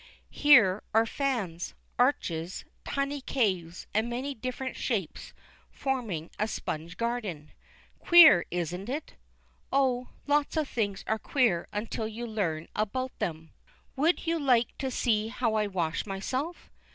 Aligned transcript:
Here 0.31 0.81
are 0.95 1.05
fans, 1.05 1.75
arches, 1.99 2.65
tiny 2.83 3.21
caves, 3.21 3.85
and 3.93 4.09
many 4.09 4.33
different 4.33 4.75
shapes 4.75 5.31
forming 5.71 6.31
a 6.39 6.47
sponge 6.47 6.97
garden. 6.97 7.51
Queer, 7.99 8.43
isn't 8.49 8.89
it? 8.89 9.13
Oh, 9.71 10.09
lots 10.25 10.57
of 10.57 10.67
things 10.67 11.03
are 11.05 11.19
queer 11.19 11.67
until 11.71 12.07
you 12.07 12.25
learn 12.25 12.67
about 12.75 13.19
them. 13.19 13.53
Would 13.95 14.25
you 14.25 14.39
like 14.39 14.75
to 14.79 14.89
see 14.89 15.27
how 15.27 15.53
I 15.53 15.67
wash 15.67 16.07
myself? 16.07 16.71